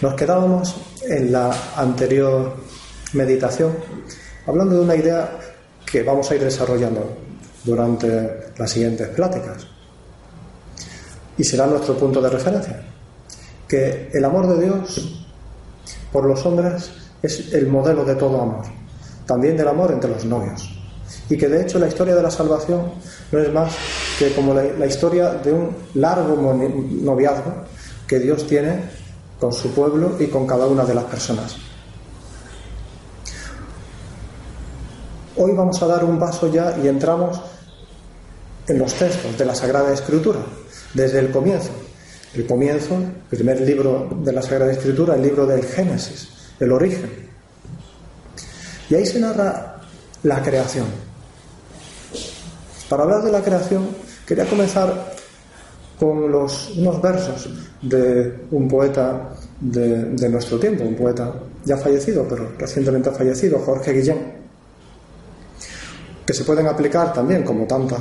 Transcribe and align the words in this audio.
Nos 0.00 0.14
quedábamos 0.14 0.76
en 1.08 1.32
la 1.32 1.50
anterior 1.76 2.54
meditación 3.14 3.74
hablando 4.46 4.76
de 4.76 4.80
una 4.82 4.94
idea 4.94 5.38
que 5.84 6.04
vamos 6.04 6.30
a 6.30 6.36
ir 6.36 6.44
desarrollando 6.44 7.16
durante 7.64 8.52
las 8.56 8.70
siguientes 8.70 9.08
pláticas. 9.08 9.66
Y 11.36 11.44
será 11.44 11.66
nuestro 11.66 11.96
punto 11.96 12.20
de 12.20 12.30
referencia, 12.30 12.80
que 13.66 14.10
el 14.12 14.24
amor 14.24 14.46
de 14.48 14.64
Dios 14.64 15.24
por 16.12 16.26
los 16.26 16.44
hombres 16.46 17.07
es 17.22 17.52
el 17.52 17.66
modelo 17.66 18.04
de 18.04 18.14
todo 18.14 18.40
amor, 18.40 18.64
también 19.26 19.56
del 19.56 19.68
amor 19.68 19.92
entre 19.92 20.10
los 20.10 20.24
novios. 20.24 20.74
Y 21.30 21.36
que 21.36 21.48
de 21.48 21.62
hecho 21.62 21.78
la 21.78 21.88
historia 21.88 22.14
de 22.14 22.22
la 22.22 22.30
salvación 22.30 22.92
no 23.32 23.38
es 23.38 23.52
más 23.52 23.74
que 24.18 24.32
como 24.34 24.54
la, 24.54 24.86
historia 24.86 25.30
de 25.30 25.52
un 25.52 25.76
largo 25.94 26.36
noviazgo 27.02 27.52
que 28.06 28.18
Dios 28.18 28.46
tiene 28.46 28.80
con 29.38 29.52
su 29.52 29.70
pueblo 29.72 30.16
y 30.18 30.26
con 30.26 30.46
cada 30.46 30.66
una 30.66 30.84
de 30.84 30.94
las 30.94 31.04
personas. 31.04 31.56
Hoy 35.36 35.52
vamos 35.52 35.80
a 35.82 35.86
dar 35.86 36.04
un 36.04 36.18
paso 36.18 36.50
ya 36.50 36.76
y 36.82 36.88
entramos 36.88 37.40
en 38.66 38.78
los 38.78 38.92
textos 38.94 39.38
de 39.38 39.44
la 39.44 39.54
Sagrada 39.54 39.92
Escritura, 39.92 40.40
desde 40.94 41.20
el 41.20 41.30
comienzo. 41.30 41.70
El 42.34 42.46
comienzo, 42.46 42.96
el 42.96 43.36
primer 43.36 43.60
libro 43.60 44.08
de 44.22 44.32
la 44.32 44.42
Sagrada 44.42 44.72
Escritura, 44.72 45.14
el 45.14 45.22
libro 45.22 45.46
del 45.46 45.64
Génesis, 45.64 46.37
el 46.60 46.72
origen. 46.72 47.28
Y 48.90 48.94
ahí 48.94 49.06
se 49.06 49.20
narra 49.20 49.80
la 50.22 50.42
creación. 50.42 50.86
Para 52.88 53.02
hablar 53.02 53.22
de 53.22 53.32
la 53.32 53.42
creación, 53.42 53.88
quería 54.26 54.46
comenzar 54.46 55.12
con 55.98 56.24
unos 56.24 57.02
versos 57.02 57.48
de 57.82 58.46
un 58.50 58.68
poeta 58.68 59.30
de, 59.60 60.04
de, 60.04 60.28
nuestro 60.28 60.58
tiempo, 60.58 60.84
un 60.84 60.94
poeta 60.94 61.34
ya 61.64 61.76
fallecido, 61.76 62.26
pero 62.28 62.52
recientemente 62.56 63.10
fallecido, 63.10 63.58
Jorge 63.58 63.92
Guillén, 63.92 64.32
que 66.24 66.32
se 66.32 66.44
pueden 66.44 66.66
aplicar 66.66 67.12
también, 67.12 67.42
como 67.42 67.66
tantas 67.66 68.00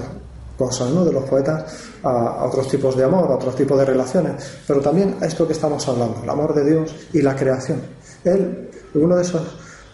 cosas 0.58 0.90
¿no? 0.92 1.04
de 1.06 1.12
los 1.12 1.24
poetas, 1.24 1.66
a, 2.04 2.10
a, 2.10 2.46
otros 2.46 2.68
tipos 2.68 2.96
de 2.96 3.04
amor, 3.04 3.32
a 3.32 3.36
otros 3.36 3.56
tipos 3.56 3.78
de 3.78 3.86
relaciones, 3.86 4.36
pero 4.66 4.80
también 4.80 5.16
a 5.22 5.26
esto 5.26 5.48
que 5.48 5.54
estamos 5.54 5.88
hablando, 5.88 6.22
el 6.24 6.30
amor 6.30 6.54
de 6.54 6.66
Dios 6.66 6.96
y 7.14 7.22
la 7.22 7.36
creación. 7.36 7.82
Él, 8.28 8.70
uno 8.94 9.16
de 9.16 9.22
esos 9.22 9.44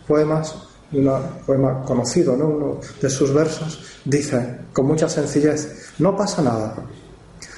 poemas, 0.07 0.55
un 0.91 1.09
poema 1.45 1.81
conocido, 1.83 2.35
¿no? 2.35 2.47
uno 2.47 2.79
de 3.01 3.09
sus 3.09 3.33
versos, 3.33 3.83
dice 4.05 4.59
con 4.73 4.85
mucha 4.85 5.09
sencillez, 5.09 5.93
no 5.99 6.15
pasa 6.15 6.41
nada, 6.41 6.75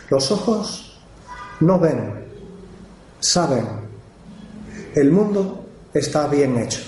los 0.10 0.32
ojos 0.32 1.00
no 1.60 1.80
ven, 1.80 2.26
saben. 3.20 3.66
El 4.94 5.12
mundo 5.12 5.66
está 5.94 6.28
bien 6.28 6.58
hecho. 6.58 6.80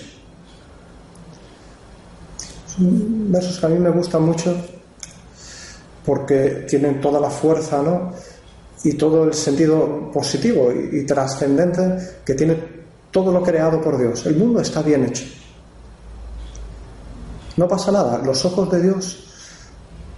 Son 2.68 3.32
versos 3.32 3.60
que 3.60 3.66
a 3.66 3.70
mí 3.70 3.80
me 3.80 3.90
gustan 3.90 4.24
mucho 4.24 4.56
porque 6.06 6.66
tienen 6.70 7.02
toda 7.02 7.20
la 7.20 7.30
fuerza, 7.30 7.82
¿no? 7.82 8.14
Y 8.84 8.94
todo 8.94 9.26
el 9.26 9.34
sentido 9.34 10.12
positivo 10.12 10.72
y 10.72 11.06
trascendente 11.06 12.22
que 12.24 12.34
tiene 12.34 12.77
todo 13.12 13.32
lo 13.32 13.44
creado 13.44 13.82
por 13.82 13.98
Dios. 13.98 14.26
El 14.26 14.36
mundo 14.36 14.62
está 14.62 14.82
bien 14.82 15.06
hecho. 15.06 15.26
No 17.56 17.68
pasa 17.68 17.92
nada. 17.92 18.20
Los 18.20 18.44
ojos 18.46 18.70
de 18.72 18.82
Dios 18.82 19.28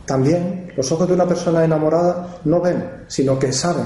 también 0.09 0.73
los 0.75 0.91
ojos 0.91 1.07
de 1.07 1.13
una 1.13 1.27
persona 1.27 1.63
enamorada 1.63 2.39
no 2.45 2.59
ven, 2.61 3.03
sino 3.07 3.37
que 3.37 3.53
saben. 3.53 3.85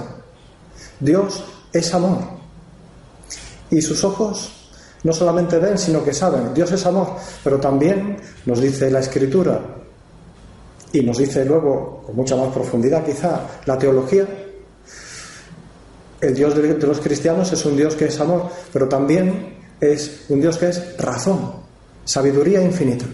Dios 0.99 1.43
es 1.73 1.93
amor. 1.93 2.19
Y 3.69 3.81
sus 3.81 4.03
ojos 4.05 4.69
no 5.03 5.11
solamente 5.11 5.57
ven, 5.57 5.77
sino 5.77 6.01
que 6.01 6.13
saben. 6.13 6.53
Dios 6.53 6.71
es 6.71 6.85
amor. 6.85 7.15
Pero 7.43 7.59
también 7.59 8.15
nos 8.45 8.61
dice 8.61 8.89
la 8.89 8.99
Escritura, 8.99 9.59
y 10.93 11.01
nos 11.01 11.17
dice 11.17 11.43
luego, 11.43 12.03
con 12.05 12.15
mucha 12.15 12.37
más 12.37 12.53
profundidad 12.53 13.03
quizá, 13.03 13.41
la 13.65 13.77
teología, 13.77 14.25
el 16.23 16.33
Dios 16.33 16.55
de 16.55 16.87
los 16.87 17.01
cristianos 17.01 17.51
es 17.51 17.65
un 17.65 17.75
Dios 17.75 17.95
que 17.95 18.05
es 18.05 18.19
amor, 18.19 18.49
pero 18.71 18.87
también 18.87 19.57
es 19.81 20.25
un 20.29 20.39
Dios 20.39 20.57
que 20.57 20.69
es 20.69 20.97
razón, 20.97 21.51
sabiduría 22.05 22.61
infinita. 22.61 23.05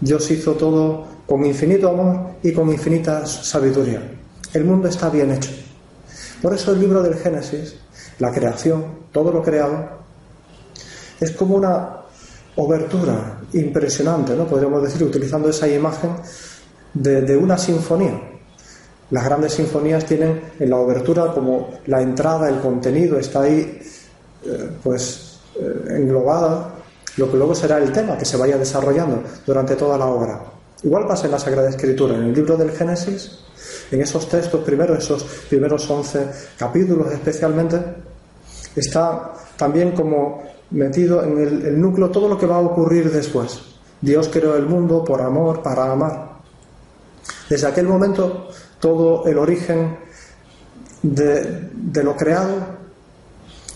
Dios 0.00 0.30
hizo 0.30 0.54
todo 0.54 1.06
con 1.26 1.44
infinito 1.44 1.90
amor 1.90 2.36
y 2.42 2.52
con 2.52 2.70
infinita 2.70 3.26
sabiduría. 3.26 4.02
El 4.54 4.64
mundo 4.64 4.88
está 4.88 5.10
bien 5.10 5.30
hecho. 5.30 5.50
Por 6.40 6.54
eso 6.54 6.72
el 6.72 6.80
libro 6.80 7.02
del 7.02 7.16
Génesis, 7.16 7.76
la 8.18 8.32
creación, 8.32 8.84
todo 9.12 9.30
lo 9.30 9.42
creado, 9.42 10.00
es 11.20 11.30
como 11.32 11.56
una 11.56 11.98
obertura 12.56 13.40
impresionante, 13.52 14.34
¿no? 14.34 14.46
Podríamos 14.46 14.82
decir, 14.82 15.04
utilizando 15.04 15.50
esa 15.50 15.68
imagen 15.68 16.10
de, 16.94 17.20
de 17.20 17.36
una 17.36 17.58
sinfonía. 17.58 18.20
Las 19.12 19.26
grandes 19.26 19.52
sinfonías 19.52 20.06
tienen 20.06 20.40
en 20.58 20.70
la 20.70 20.76
obertura 20.76 21.32
como 21.34 21.68
la 21.84 22.00
entrada, 22.00 22.48
el 22.48 22.60
contenido, 22.60 23.18
está 23.18 23.42
ahí 23.42 23.78
eh, 24.42 24.70
pues 24.82 25.38
eh, 25.54 25.98
englobada 25.98 26.70
lo 27.18 27.30
que 27.30 27.36
luego 27.36 27.54
será 27.54 27.76
el 27.76 27.92
tema 27.92 28.16
que 28.16 28.24
se 28.24 28.38
vaya 28.38 28.56
desarrollando 28.56 29.22
durante 29.44 29.76
toda 29.76 29.98
la 29.98 30.06
obra. 30.06 30.42
Igual 30.82 31.06
pasa 31.06 31.26
en 31.26 31.32
la 31.32 31.38
Sagrada 31.38 31.68
Escritura, 31.68 32.16
en 32.16 32.22
el 32.22 32.32
libro 32.32 32.56
del 32.56 32.70
Génesis, 32.70 33.40
en 33.90 34.00
esos 34.00 34.26
textos 34.30 34.64
primeros, 34.64 34.96
esos 34.96 35.24
primeros 35.50 35.88
11 35.90 36.28
capítulos 36.56 37.12
especialmente, 37.12 37.76
está 38.74 39.34
también 39.58 39.92
como 39.92 40.42
metido 40.70 41.22
en 41.22 41.38
el, 41.38 41.66
el, 41.66 41.78
núcleo 41.78 42.08
todo 42.08 42.28
lo 42.28 42.38
que 42.38 42.46
va 42.46 42.56
a 42.56 42.60
ocurrir 42.60 43.12
después. 43.12 43.60
Dios 44.00 44.30
creó 44.32 44.56
el 44.56 44.64
mundo 44.64 45.04
por 45.04 45.20
amor, 45.20 45.62
para 45.62 45.92
amar. 45.92 46.32
Desde 47.50 47.66
aquel 47.66 47.86
momento, 47.86 48.48
todo 48.82 49.24
el 49.26 49.38
origen 49.38 49.96
de, 51.02 52.02
lo 52.02 52.16
creado 52.16 52.56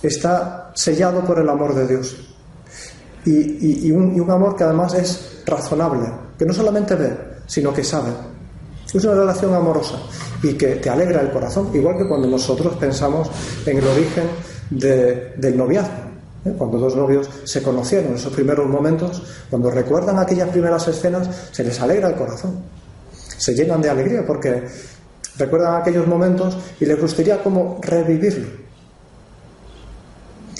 está 0.02 0.72
sellado 0.74 1.24
por 1.24 1.38
el 1.38 1.48
amor 1.48 1.76
de 1.76 1.86
Dios. 1.86 2.16
Y, 3.24 3.90
un, 3.92 4.28
amor 4.28 4.56
que 4.56 4.64
además 4.64 4.94
es 4.94 5.42
razonable, 5.46 6.08
que 6.36 6.44
no 6.44 6.52
solamente 6.52 6.96
ve, 6.96 7.16
sino 7.46 7.72
que 7.72 7.84
sabe. 7.84 8.10
Es 8.92 9.04
una 9.04 9.14
relación 9.14 9.54
amorosa 9.54 9.96
y 10.42 10.54
que 10.54 10.76
te 10.76 10.90
alegra 10.90 11.20
el 11.20 11.30
corazón, 11.30 11.70
igual 11.72 11.98
que 11.98 12.08
cuando 12.08 12.26
nosotros 12.26 12.74
pensamos 12.74 13.30
en 13.64 13.78
el 13.78 13.86
origen 13.86 14.24
de, 14.70 15.34
del 15.36 15.56
noviazgo. 15.56 16.02
¿eh? 16.44 16.54
Cuando 16.58 16.78
dos 16.78 16.96
novios 16.96 17.30
se 17.44 17.62
conocieron 17.62 18.08
en 18.08 18.14
esos 18.16 18.32
primeros 18.32 18.68
momentos, 18.68 19.22
cuando 19.50 19.70
recuerdan 19.70 20.18
aquellas 20.18 20.48
primeras 20.48 20.86
escenas, 20.88 21.28
se 21.52 21.62
les 21.62 21.80
alegra 21.80 22.08
el 22.08 22.16
corazón. 22.16 22.56
Se 23.36 23.54
llenan 23.54 23.82
de 23.82 23.90
alegría 23.90 24.24
porque 24.26 24.64
recuerdan 25.38 25.80
aquellos 25.80 26.06
momentos 26.06 26.56
y 26.80 26.86
les 26.86 27.00
gustaría 27.00 27.42
como 27.42 27.78
revivirlo. 27.82 28.66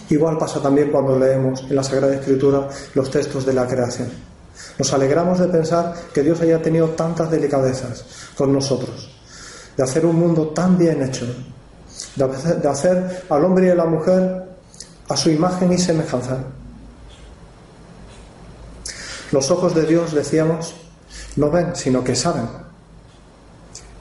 Igual 0.09 0.39
pasa 0.39 0.63
también 0.63 0.91
cuando 0.91 1.19
leemos 1.19 1.63
en 1.69 1.75
la 1.75 1.83
Sagrada 1.83 2.15
Escritura 2.15 2.69
los 2.95 3.11
textos 3.11 3.45
de 3.45 3.53
la 3.53 3.67
creación. 3.67 4.09
Nos 4.79 4.93
alegramos 4.93 5.39
de 5.41 5.49
pensar 5.49 5.95
que 6.15 6.23
Dios 6.23 6.41
haya 6.41 6.63
tenido 6.63 6.91
tantas 6.91 7.31
delicadezas 7.31 8.05
con 8.37 8.53
nosotros, 8.53 9.11
de 9.77 9.83
hacer 9.83 10.07
un 10.07 10.17
mundo 10.17 10.49
tan 10.49 10.79
bien 10.79 11.03
hecho, 11.03 11.27
de 12.15 12.69
hacer 12.69 13.25
al 13.29 13.45
hombre 13.45 13.67
y 13.67 13.71
a 13.71 13.75
la 13.75 13.85
mujer 13.85 14.45
a 15.09 15.17
su 15.17 15.31
imagen 15.31 15.73
y 15.73 15.79
semejanza. 15.79 16.39
Los 19.33 19.51
ojos 19.51 19.75
de 19.75 19.87
Dios, 19.87 20.15
decíamos, 20.15 20.75
no 21.37 21.51
ven, 21.51 21.75
sino 21.75 22.05
que 22.05 22.15
saben. 22.15 22.66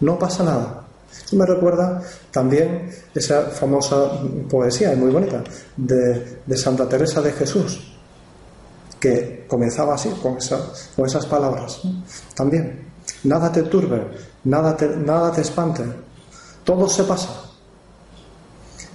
No 0.02 0.20
pasa 0.20 0.44
nada. 0.44 0.86
Esto 1.12 1.36
me 1.38 1.46
recuerda 1.46 2.02
también 2.32 2.92
esa 3.14 3.44
famosa 3.44 4.12
poesía, 4.50 4.96
muy 4.96 5.12
bonita, 5.12 5.44
de, 5.78 6.58
Santa 6.58 6.88
Teresa 6.88 7.22
de 7.22 7.32
Jesús, 7.32 7.94
que 9.00 9.46
comenzaba 9.48 9.96
así, 9.96 10.10
con, 10.22 10.38
esas 10.38 11.26
palabras. 11.26 11.82
También, 12.36 12.90
nada 13.24 13.52
te 13.52 13.64
turbe, 13.64 14.08
nada 14.44 14.76
te 14.76 15.42
espante, 15.42 15.84
todo 16.64 16.90
se 16.90 17.04
pasa. 17.06 17.30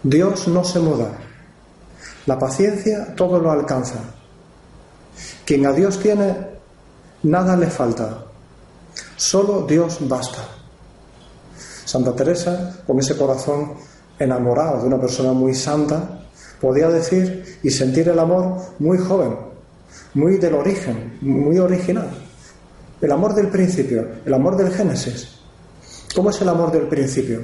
Dios 0.02 0.49
no 0.49 0.64
se 0.64 0.79
muda. 0.79 1.11
La 2.26 2.38
paciencia 2.38 3.14
todo 3.14 3.38
lo 3.38 3.50
alcanza. 3.50 3.99
Quien 5.44 5.67
a 5.67 5.73
Dios 5.73 5.99
tiene, 5.99 6.37
nada 7.23 7.56
le 7.56 7.67
falta. 7.67 8.25
Solo 9.17 9.67
Dios 9.67 9.99
basta. 10.00 10.59
Santa 11.90 12.14
Teresa, 12.14 12.84
con 12.87 13.00
ese 13.00 13.16
corazón 13.16 13.72
enamorado 14.16 14.81
de 14.81 14.87
una 14.87 15.00
persona 15.00 15.32
muy 15.32 15.56
santa, 15.56 16.20
podía 16.60 16.88
decir 16.88 17.58
y 17.64 17.70
sentir 17.70 18.08
el 18.08 18.19
amor 18.20 18.58
muy 18.78 18.96
joven, 18.96 19.34
muy 20.14 20.37
del 20.37 20.54
origen, 20.54 21.19
muy 21.20 21.58
original. 21.58 22.08
El 23.00 23.10
amor 23.10 23.34
del 23.34 23.48
principio, 23.48 24.06
el 24.25 24.32
amor 24.32 24.56
del 24.56 24.72
Génesis. 24.72 25.40
¿Cómo 26.14 26.31
es 26.31 26.40
el 26.40 26.48
amor 26.48 26.70
del 26.70 26.87
principio? 26.87 27.40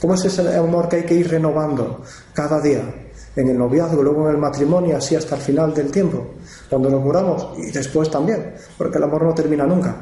¿Cómo 0.00 0.14
es 0.14 0.24
ese 0.24 0.56
amor 0.56 0.88
que 0.88 0.96
hay 0.96 1.04
que 1.04 1.14
ir 1.14 1.30
renovando 1.30 2.02
cada 2.34 2.60
día? 2.60 2.82
En 3.36 3.48
el 3.48 3.56
noviazgo, 3.56 4.02
luego 4.02 4.28
en 4.28 4.34
el 4.34 4.40
matrimonio, 4.40 4.96
así 4.96 5.14
hasta 5.14 5.36
el 5.36 5.42
final 5.42 5.72
del 5.72 5.92
tiempo, 5.92 6.34
cuando 6.68 6.90
nos 6.90 7.00
muramos 7.00 7.56
y 7.58 7.70
después 7.70 8.10
también, 8.10 8.54
porque 8.76 8.98
el 8.98 9.04
amor 9.04 9.22
no 9.22 9.32
termina 9.32 9.64
nunca. 9.64 9.94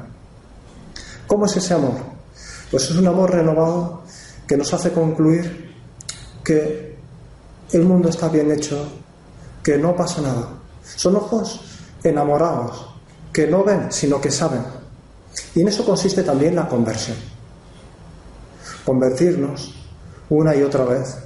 ¿Cómo 1.26 1.44
es 1.44 1.54
ese 1.58 1.74
amor? 1.74 2.13
Pues 2.74 2.90
es 2.90 2.96
un 2.96 3.06
amor 3.06 3.30
renovado 3.30 4.02
que 4.48 4.56
nos 4.56 4.74
hace 4.74 4.90
concluir 4.90 5.72
que 6.42 6.96
el 7.70 7.82
mundo 7.84 8.08
está 8.08 8.28
bien 8.28 8.50
hecho, 8.50 8.84
que 9.62 9.78
no 9.78 9.94
pasa 9.94 10.20
nada. 10.20 10.48
Son 10.96 11.14
ojos 11.14 11.60
enamorados, 12.02 12.84
que 13.32 13.46
no 13.46 13.62
ven, 13.62 13.92
sino 13.92 14.20
que 14.20 14.32
saben. 14.32 14.64
Y 15.54 15.60
en 15.60 15.68
eso 15.68 15.84
consiste 15.84 16.24
también 16.24 16.56
la 16.56 16.68
conversión. 16.68 17.16
Convertirnos 18.84 19.72
una 20.30 20.56
y 20.56 20.64
otra 20.64 20.84
vez, 20.84 21.16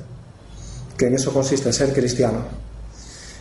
que 0.99 1.07
en 1.07 1.15
eso 1.15 1.33
consiste 1.33 1.73
ser 1.73 1.95
cristiano. 1.95 2.41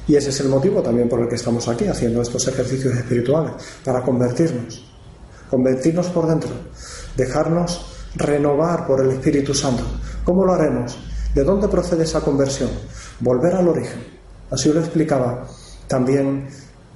Y 0.08 0.16
ese 0.16 0.30
es 0.30 0.40
el 0.40 0.48
motivo 0.48 0.82
también 0.82 1.10
por 1.10 1.20
el 1.20 1.28
que 1.28 1.36
estamos 1.36 1.68
aquí 1.68 1.88
haciendo 1.88 2.22
estos 2.22 2.48
ejercicios 2.48 2.96
espirituales, 2.96 3.52
para 3.84 4.02
convertirnos, 4.02 4.90
convertirnos 5.50 6.08
por 6.08 6.26
dentro, 6.26 6.52
dejarnos 7.18 7.87
renovar 8.16 8.86
por 8.86 9.02
el 9.02 9.12
Espíritu 9.12 9.54
Santo. 9.54 9.84
¿Cómo 10.24 10.46
lo 10.46 10.54
haremos? 10.54 10.98
¿De 11.34 11.44
dónde 11.44 11.68
procede 11.68 12.04
esa 12.04 12.22
conversión? 12.22 12.70
Volver 13.20 13.56
al 13.56 13.68
origen. 13.68 14.04
Así 14.50 14.72
lo 14.72 14.80
explicaba 14.80 15.46
también 15.88 16.48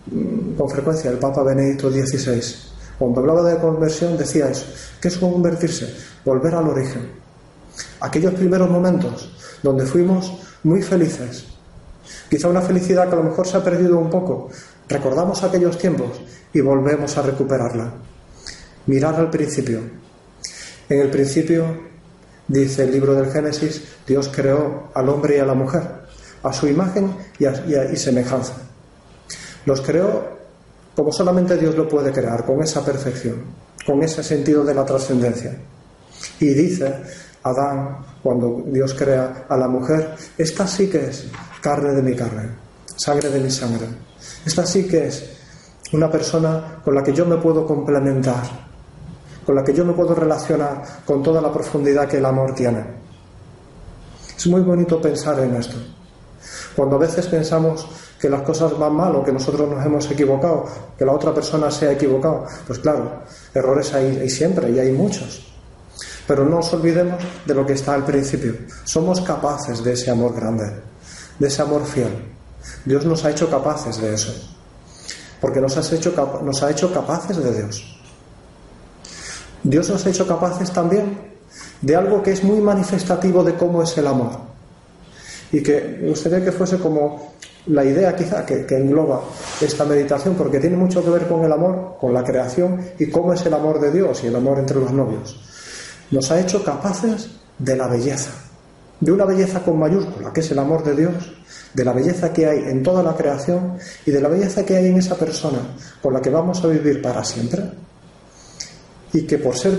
mm, 0.06 0.56
con 0.58 0.70
frecuencia 0.70 1.12
el 1.12 1.18
Papa 1.18 1.44
Benedicto 1.44 1.92
XVI. 1.92 2.42
Cuando 2.98 3.22
hablaba 3.22 3.44
de 3.44 3.58
conversión 3.58 4.18
decía 4.18 4.50
eso. 4.50 4.66
¿Qué 5.02 5.08
es 5.08 5.18
convertirse? 5.18 5.94
Volver 6.24 6.56
al 6.56 6.68
origen. 6.68 7.10
Aquellos 8.00 8.34
primeros 8.34 8.70
momentos 8.70 9.32
donde 9.64 9.86
fuimos 9.86 10.34
muy 10.64 10.82
felices. 10.82 11.46
Quizá 12.30 12.48
una 12.48 12.62
felicidad 12.62 13.08
que 13.08 13.14
a 13.14 13.18
lo 13.18 13.24
mejor 13.24 13.48
se 13.48 13.58
ha 13.58 13.64
perdido 13.64 13.98
un 13.98 14.10
poco. 14.10 14.50
Recordamos 14.88 15.44
aquellos 15.44 15.78
tiempos 15.78 16.22
y 16.54 16.62
volvemos 16.62 17.18
a 17.18 17.22
recuperarla. 17.22 17.92
Mirar 18.88 19.16
al 19.16 19.30
principio. 19.30 20.01
En 20.92 21.00
el 21.00 21.10
principio 21.10 21.66
Dice 22.52 22.84
el 22.84 22.92
libro 22.92 23.16
del 23.16 23.32
Génesis, 23.32 23.82
Dios 24.06 24.28
creó 24.28 24.90
al 24.94 25.08
hombre 25.08 25.38
y 25.38 25.40
a 25.40 25.46
la 25.46 25.54
mujer, 25.54 25.84
a 26.44 26.52
su 26.52 26.68
imagen 26.68 27.16
y, 27.40 27.96
semejanza. 27.96 28.56
Los 29.66 29.80
creó 29.80 30.42
como 30.94 31.14
solamente 31.14 31.56
Dios 31.56 31.76
lo 31.76 31.88
puede 31.88 32.12
crear, 32.12 32.46
con 32.46 32.62
esa 32.62 32.84
perfección, 32.84 33.38
con 33.86 34.04
ese 34.04 34.22
sentido 34.22 34.66
de 34.66 34.74
la 34.74 34.84
trascendencia. 34.84 35.58
Y 36.42 36.48
dice 36.48 36.94
Adán, 37.44 38.00
cuando 38.22 38.64
Dios 38.66 38.94
crea 38.96 39.46
a 39.48 39.56
la 39.56 39.70
mujer, 39.70 40.16
esta 40.38 40.68
sí 40.68 40.90
que 40.90 41.06
es 41.06 41.28
carne 41.62 41.94
de 41.94 42.02
mi 42.02 42.18
carne, 42.18 42.50
sangre 42.98 43.30
de 43.30 43.40
mi 43.40 43.50
sangre. 43.50 43.88
Esta 44.46 44.66
sí 44.66 44.86
que 44.90 45.08
es 45.08 45.24
una 45.94 46.12
persona 46.12 46.82
con 46.84 46.94
la 46.94 47.02
que 47.02 47.14
yo 47.14 47.26
me 47.26 47.38
puedo 47.38 47.66
complementar, 47.66 48.71
con 49.46 49.56
la 49.56 49.64
que 49.64 49.74
yo 49.74 49.86
me 49.86 49.94
puedo 49.94 50.14
relacionar 50.14 50.82
con 51.06 51.24
toda 51.24 51.42
la 51.42 51.52
profundidad 51.52 52.08
que 52.08 52.18
el 52.18 52.26
amor 52.26 52.54
tiene. 52.54 52.84
Es 54.38 54.48
muy 54.48 54.62
bonito 54.62 55.02
pensar 55.02 55.40
en 55.40 55.56
esto. 55.56 55.78
Cuando 56.76 56.96
a 56.96 57.00
veces 57.00 57.28
pensamos 57.28 57.88
que 58.20 58.30
las 58.30 58.42
cosas 58.44 58.78
van 58.78 58.94
mal 58.94 59.16
o 59.16 59.24
que 59.24 59.32
nosotros 59.32 59.70
nos 59.70 59.86
hemos 59.86 60.10
equivocado, 60.10 60.66
que 60.98 61.06
la 61.06 61.12
otra 61.12 61.34
persona 61.34 61.70
se 61.72 61.88
ha 61.88 61.92
equivocado, 61.92 62.46
pues 62.68 62.80
claro, 62.80 63.24
errores 63.54 63.94
hay, 63.94 64.30
siempre 64.30 64.70
y 64.72 64.80
hay 64.80 64.92
muchos. 64.92 65.48
Pero 66.28 66.46
no 66.46 66.58
nos 66.58 66.74
olvidemos 66.74 67.22
de 67.46 67.54
lo 67.54 67.66
que 67.66 67.74
está 67.74 67.94
al 67.94 68.06
principio. 68.06 68.54
Somos 68.84 69.22
capaces 69.22 69.84
de 69.84 69.94
ese 69.94 70.12
amor 70.12 70.36
grande, 70.36 70.72
de 71.40 71.48
ese 71.48 71.62
amor 71.62 71.84
fiel. 71.86 72.32
Dios 72.86 73.06
nos 73.06 73.26
ha 73.26 73.32
hecho 73.32 73.50
capaces 73.50 74.00
de 74.00 74.14
eso. 74.14 74.34
Porque 75.42 75.60
nos, 75.60 75.76
has 75.78 75.92
hecho, 75.92 76.14
nos 76.44 76.62
ha 76.62 76.70
hecho 76.70 76.94
capaces 76.94 77.38
de 77.38 77.54
Dios. 77.54 78.01
Dios 79.64 79.90
nos 79.90 80.06
ha 80.06 80.10
hecho 80.10 80.28
capaces 80.28 80.72
también 80.72 81.18
de 81.82 81.96
algo 81.96 82.24
que 82.24 82.32
es 82.32 82.44
muy 82.44 82.60
manifestativo 82.62 83.44
de 83.44 83.56
cómo 83.56 83.84
es 83.84 83.98
el 83.98 84.08
amor. 84.08 84.32
Y 85.52 85.62
que 85.62 86.00
me 86.02 86.10
gustaría 86.10 86.44
que 86.44 86.52
fuese 86.52 86.78
como 86.78 87.34
la 87.68 87.86
idea 87.86 88.16
quizá 88.16 88.46
que, 88.46 88.66
engloba 88.70 89.22
esta 89.60 89.86
meditación, 89.86 90.36
porque 90.36 90.60
tiene 90.60 90.78
mucho 90.78 91.04
que 91.04 91.12
ver 91.12 91.28
con 91.28 91.44
el 91.44 91.52
amor, 91.52 91.98
con 92.00 92.14
la 92.14 92.24
creación 92.24 92.82
y 92.98 93.08
cómo 93.08 93.34
es 93.34 93.46
el 93.46 93.54
amor 93.54 93.80
de 93.80 93.92
Dios 93.92 94.24
y 94.24 94.28
el 94.28 94.36
amor 94.36 94.58
entre 94.60 94.80
los 94.80 94.92
novios. 94.92 95.40
Nos 96.10 96.32
ha 96.32 96.40
hecho 96.40 96.64
capaces 96.64 97.30
de 97.60 97.76
la 97.76 97.88
belleza, 97.88 98.32
de 99.00 99.12
una 99.12 99.26
belleza 99.26 99.62
con 99.62 99.78
mayúscula, 99.78 100.34
que 100.34 100.40
es 100.40 100.52
el 100.52 100.60
amor 100.60 100.84
de 100.84 100.96
Dios, 100.96 101.34
de 101.74 101.86
la 101.86 101.94
belleza 101.94 102.34
que 102.34 102.48
hay 102.48 102.60
en 102.60 102.82
toda 102.82 103.04
la 103.04 103.16
creación 103.16 103.78
y 104.06 104.12
de 104.12 104.22
la 104.22 104.28
belleza 104.28 104.66
que 104.66 104.78
hay 104.78 104.88
en 104.88 104.98
esa 104.98 105.16
persona 105.16 105.60
con 106.02 106.14
la 106.14 106.22
que 106.22 106.30
vamos 106.30 106.64
a 106.64 106.68
vivir 106.68 107.02
para 107.02 107.24
siempre 107.24 107.62
y 109.14 109.24
que 109.24 109.38
por 109.38 109.58
ser 109.58 109.78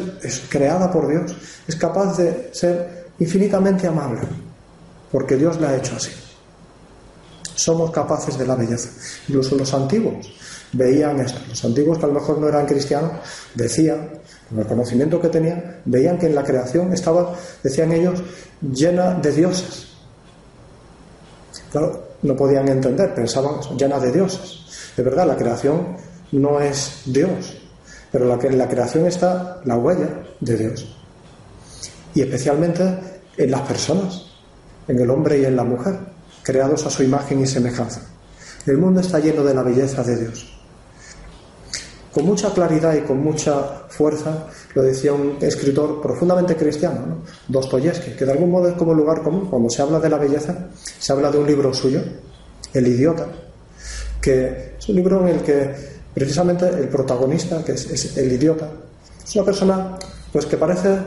creada 0.48 0.90
por 0.90 1.08
Dios 1.08 1.34
es 1.66 1.76
capaz 1.76 2.16
de 2.16 2.50
ser 2.52 3.06
infinitamente 3.18 3.86
amable, 3.86 4.20
porque 5.10 5.36
Dios 5.36 5.60
la 5.60 5.70
ha 5.70 5.76
hecho 5.76 5.96
así. 5.96 6.10
Somos 7.54 7.90
capaces 7.90 8.38
de 8.38 8.46
la 8.46 8.56
belleza. 8.56 8.90
Incluso 9.28 9.56
los 9.56 9.72
antiguos 9.74 10.26
veían 10.72 11.20
esto. 11.20 11.38
Los 11.48 11.64
antiguos 11.64 11.98
que 11.98 12.04
a 12.04 12.08
lo 12.08 12.14
mejor 12.14 12.38
no 12.38 12.48
eran 12.48 12.66
cristianos 12.66 13.12
decían, 13.54 14.08
con 14.48 14.58
el 14.58 14.66
conocimiento 14.66 15.20
que 15.20 15.28
tenían, 15.28 15.80
veían 15.84 16.18
que 16.18 16.26
en 16.26 16.34
la 16.34 16.42
creación 16.42 16.92
estaba, 16.92 17.34
decían 17.62 17.92
ellos, 17.92 18.22
llena 18.60 19.14
de 19.14 19.32
dioses. 19.32 19.88
Claro, 21.70 22.08
no 22.22 22.36
podían 22.36 22.68
entender, 22.68 23.14
pensaban 23.14 23.60
llena 23.78 23.98
de 23.98 24.12
dioses. 24.12 24.92
De 24.96 25.02
verdad, 25.02 25.26
la 25.26 25.36
creación 25.36 25.96
no 26.32 26.60
es 26.60 27.02
Dios, 27.06 27.61
pero 28.12 28.38
en 28.40 28.58
la 28.58 28.68
creación 28.68 29.06
está 29.06 29.60
la 29.64 29.76
huella 29.76 30.08
de 30.38 30.56
Dios. 30.56 30.96
Y 32.14 32.20
especialmente 32.20 32.82
en 33.38 33.50
las 33.50 33.62
personas, 33.62 34.26
en 34.86 35.00
el 35.00 35.10
hombre 35.10 35.38
y 35.40 35.46
en 35.46 35.56
la 35.56 35.64
mujer, 35.64 35.98
creados 36.42 36.84
a 36.84 36.90
su 36.90 37.02
imagen 37.02 37.40
y 37.40 37.46
semejanza. 37.46 38.02
El 38.66 38.76
mundo 38.76 39.00
está 39.00 39.18
lleno 39.18 39.42
de 39.42 39.54
la 39.54 39.62
belleza 39.62 40.02
de 40.02 40.16
Dios. 40.16 40.48
Con 42.12 42.26
mucha 42.26 42.52
claridad 42.52 42.94
y 42.94 43.00
con 43.00 43.18
mucha 43.24 43.86
fuerza, 43.88 44.46
lo 44.74 44.82
decía 44.82 45.14
un 45.14 45.38
escritor 45.40 46.02
profundamente 46.02 46.54
cristiano, 46.54 47.22
Dostoyevsky, 47.48 48.10
que 48.10 48.26
de 48.26 48.32
algún 48.32 48.50
modo 48.50 48.68
es 48.68 48.74
como 48.74 48.92
lugar 48.92 49.22
común. 49.22 49.48
Cuando 49.48 49.70
se 49.70 49.80
habla 49.80 49.98
de 49.98 50.10
la 50.10 50.18
belleza, 50.18 50.68
se 50.98 51.12
habla 51.12 51.30
de 51.30 51.38
un 51.38 51.46
libro 51.46 51.72
suyo, 51.72 52.02
El 52.74 52.86
idiota, 52.86 53.26
que 54.20 54.74
es 54.78 54.88
un 54.90 54.96
libro 54.96 55.26
en 55.26 55.36
el 55.36 55.42
que 55.42 55.91
Precisamente 56.14 56.68
el 56.68 56.88
protagonista, 56.88 57.64
que 57.64 57.72
es, 57.72 58.16
el 58.16 58.32
idiota, 58.32 58.68
es 59.24 59.34
una 59.34 59.44
persona 59.44 59.98
pues 60.32 60.46
que 60.46 60.56
parece, 60.56 60.98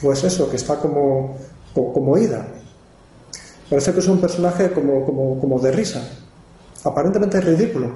pues 0.00 0.22
eso, 0.24 0.48
que 0.48 0.56
está 0.56 0.76
como, 0.76 1.36
como, 1.72 2.16
ida. 2.16 2.46
Parece 3.68 3.92
que 3.92 4.00
es 4.00 4.08
un 4.08 4.20
personaje 4.20 4.70
como, 4.70 5.04
como, 5.04 5.40
como 5.40 5.58
de 5.58 5.72
risa, 5.72 6.00
aparentemente 6.84 7.40
ridículo, 7.40 7.90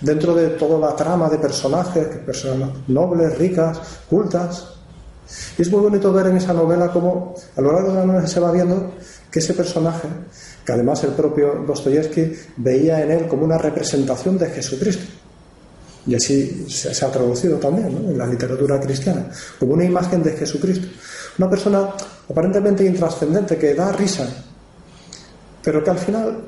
dentro 0.00 0.34
de 0.34 0.48
toda 0.50 0.78
la 0.78 0.96
trama 0.96 1.28
de 1.28 1.38
personajes, 1.38 2.06
personas 2.24 2.70
nobles, 2.88 3.36
ricas, 3.38 3.78
cultas. 4.08 4.72
Y 5.58 5.62
es 5.62 5.70
muy 5.70 5.80
bonito 5.80 6.12
ver 6.12 6.26
en 6.26 6.36
esa 6.36 6.52
novela 6.52 6.90
cómo 6.90 7.34
a 7.56 7.60
lo 7.60 7.72
largo 7.72 7.90
de 7.90 7.98
la 7.98 8.06
novela 8.06 8.26
se 8.26 8.40
va 8.40 8.52
viendo 8.52 8.92
que 9.30 9.40
ese 9.40 9.54
personaje, 9.54 10.08
que 10.64 10.72
además 10.72 11.02
el 11.04 11.10
propio 11.10 11.64
Dostoyevsky 11.66 12.32
veía 12.56 13.02
en 13.02 13.10
él 13.10 13.26
como 13.26 13.44
una 13.44 13.58
representación 13.58 14.38
de 14.38 14.46
Jesucristo, 14.46 15.04
y 16.06 16.14
así 16.14 16.66
se, 16.68 17.04
ha 17.04 17.10
traducido 17.10 17.58
también 17.58 17.88
en 17.88 18.16
la 18.16 18.26
literatura 18.26 18.80
cristiana, 18.80 19.28
como 19.58 19.74
una 19.74 19.84
imagen 19.84 20.22
de 20.22 20.32
Jesucristo. 20.32 20.86
Una 21.38 21.50
persona 21.50 21.90
aparentemente 22.30 22.84
intrascendente 22.84 23.56
que 23.56 23.74
da 23.74 23.92
risa, 23.92 24.26
pero 25.62 25.82
que 25.82 25.90
al 25.90 25.98
final 25.98 26.38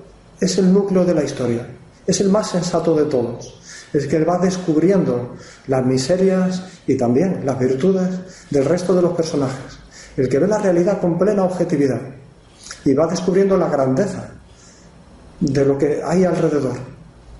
es 0.41 0.59
el 0.59 0.73
núcleo 0.73 1.05
de 1.05 1.15
la 1.15 1.25
historia. 1.25 1.67
es 2.07 2.21
el 2.23 2.31
más 2.31 2.51
sensato 2.51 2.95
de 2.97 3.05
todos. 3.05 3.55
Es 3.93 4.07
que 4.07 4.25
va 4.25 4.39
descubriendo 4.39 5.37
las 5.67 5.85
miserias 5.85 6.63
y 6.87 6.97
también 6.97 7.45
las 7.45 7.59
virtudes 7.59 8.09
del 8.49 8.65
resto 8.65 8.95
de 8.95 9.03
los 9.03 9.13
personajes. 9.13 9.79
El 10.17 10.29
que 10.29 10.39
ve 10.39 10.47
la 10.47 10.59
realidad 10.59 11.01
con 11.01 11.19
plena 11.19 11.45
objetividad 11.45 12.01
y 12.85 12.95
va 12.95 13.07
descubriendo 13.07 13.59
la 13.59 13.69
grandeza 13.69 14.31
de 15.41 15.65
lo 15.65 15.77
que 15.77 16.01
hay 16.03 16.25
alrededor. 16.25 16.77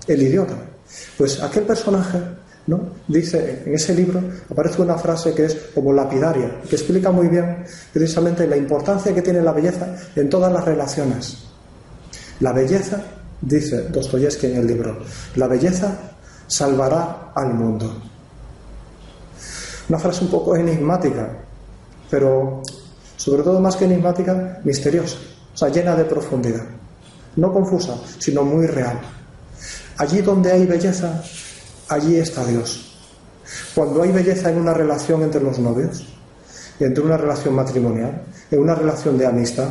El 0.07 0.21
idiota. 0.21 0.68
Pues 1.17 1.41
aquel 1.41 1.63
personaje, 1.63 2.19
¿no? 2.67 2.79
Dice, 3.07 3.63
en 3.65 3.73
ese 3.73 3.93
libro 3.93 4.21
aparece 4.49 4.81
una 4.81 4.97
frase 4.97 5.33
que 5.33 5.45
es 5.45 5.55
como 5.73 5.93
lapidaria, 5.93 6.61
que 6.67 6.75
explica 6.75 7.11
muy 7.11 7.27
bien 7.27 7.63
precisamente 7.93 8.47
la 8.47 8.57
importancia 8.57 9.13
que 9.13 9.21
tiene 9.21 9.41
la 9.41 9.51
belleza 9.51 9.95
en 10.15 10.29
todas 10.29 10.51
las 10.51 10.63
relaciones. 10.63 11.45
La 12.39 12.53
belleza, 12.53 13.01
dice 13.41 13.89
Dostoyevsky 13.89 14.47
en 14.47 14.57
el 14.57 14.67
libro, 14.67 14.99
la 15.35 15.47
belleza 15.47 15.93
salvará 16.47 17.31
al 17.35 17.53
mundo. 17.53 18.01
Una 19.89 19.99
frase 19.99 20.23
un 20.23 20.31
poco 20.31 20.55
enigmática, 20.55 21.29
pero 22.09 22.61
sobre 23.17 23.43
todo 23.43 23.59
más 23.59 23.75
que 23.75 23.85
enigmática, 23.85 24.59
misteriosa, 24.63 25.17
o 25.53 25.57
sea, 25.57 25.69
llena 25.69 25.95
de 25.95 26.05
profundidad. 26.05 26.63
No 27.35 27.51
confusa, 27.51 27.95
sino 28.17 28.43
muy 28.43 28.65
real. 28.67 28.99
Allí 29.99 30.21
donde 30.21 30.49
hay 30.49 30.65
belleza, 30.65 31.21
allí 31.89 32.15
está 32.15 32.45
Dios. 32.45 32.95
Cuando 33.75 34.01
hay 34.01 34.13
belleza 34.13 34.49
en 34.49 34.57
una 34.57 34.73
relación 34.73 35.23
entre 35.23 35.41
los 35.41 35.59
novios, 35.59 36.05
entre 36.79 37.03
una 37.03 37.17
relación 37.17 37.53
matrimonial, 37.53 38.21
en 38.49 38.59
una 38.59 38.75
relación 38.75 39.17
de 39.17 39.27
amistad, 39.27 39.67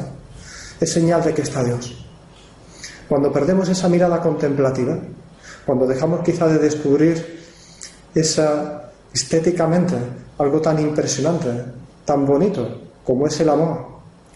es 0.78 0.92
señal 0.92 1.24
de 1.24 1.32
que 1.32 1.40
está 1.40 1.64
Dios. 1.64 2.04
Cuando 3.08 3.32
perdemos 3.32 3.70
esa 3.70 3.88
mirada 3.88 4.20
contemplativa, 4.20 4.98
cuando 5.64 5.86
dejamos 5.86 6.20
quizá 6.20 6.46
de 6.46 6.58
descubrir 6.58 7.40
esa 8.14 8.90
estéticamente 9.14 9.96
algo 10.36 10.60
tan 10.60 10.78
impresionante, 10.78 11.48
tan 12.04 12.26
bonito 12.26 12.82
como 13.02 13.26
es 13.26 13.40
el 13.40 13.48
amor, 13.48 13.78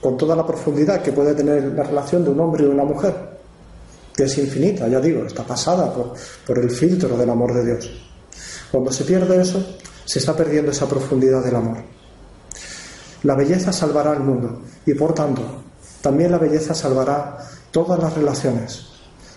con 0.01 0.17
toda 0.17 0.35
la 0.35 0.47
profundidad 0.47 1.03
que 1.03 1.13
puede 1.13 1.35
tener 1.35 1.65
la 1.65 1.83
relación 1.83 2.25
de 2.25 2.31
un 2.31 2.41
hombre 2.41 2.65
y 2.65 2.69
una 2.69 2.85
mujer, 2.85 3.32
es 4.25 4.39
infinita, 4.39 4.89
ya 4.89 5.01
digo, 5.01 5.25
está 5.25 5.45
pasada 5.45 5.93
por, 5.93 6.15
por 6.47 6.59
el 6.59 6.71
filtro 6.71 7.17
del 7.17 7.31
amor 7.31 7.55
de 7.55 7.65
Dios. 7.65 7.91
Cuando 8.71 8.93
se 8.93 9.05
pierde 9.05 9.41
eso, 9.41 9.79
se 10.05 10.19
está 10.19 10.37
perdiendo 10.37 10.71
esa 10.71 10.89
profundidad 10.89 11.45
del 11.45 11.57
amor. 11.57 11.79
La 13.23 13.35
belleza 13.35 13.73
salvará 13.73 14.13
al 14.13 14.21
mundo 14.21 14.63
y 14.85 14.95
por 14.95 15.15
tanto, 15.15 15.43
también 16.01 16.33
la 16.33 16.39
belleza 16.39 16.75
salvará 16.75 17.39
todas 17.71 17.99
las 17.99 18.15
relaciones, 18.15 18.87